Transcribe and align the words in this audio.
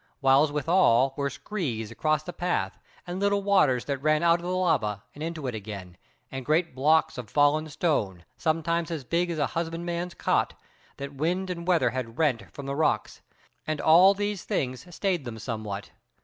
Whiles 0.19 0.51
withal 0.51 1.13
were 1.15 1.29
screes 1.29 1.91
across 1.91 2.23
the 2.23 2.33
path, 2.33 2.79
and 3.05 3.19
little 3.19 3.43
waters 3.43 3.85
that 3.85 4.01
ran 4.01 4.23
out 4.23 4.39
of 4.39 4.45
the 4.47 4.55
lava 4.55 5.03
and 5.13 5.21
into 5.21 5.45
it 5.45 5.53
again, 5.53 5.95
and 6.31 6.43
great 6.43 6.73
blocks 6.73 7.19
of 7.19 7.29
fallen 7.29 7.69
stone, 7.69 8.25
sometimes 8.35 8.89
as 8.89 9.03
big 9.03 9.29
as 9.29 9.37
a 9.37 9.45
husbandman's 9.53 10.15
cot, 10.15 10.55
that 10.97 11.13
wind 11.13 11.51
and 11.51 11.67
weather 11.67 11.91
had 11.91 12.17
rent 12.17 12.51
from 12.51 12.65
the 12.65 12.75
rocks; 12.75 13.21
and 13.67 13.79
all 13.79 14.15
these 14.15 14.43
things 14.43 14.87
stayed 14.89 15.23
them 15.23 15.37
somewhat. 15.37 15.91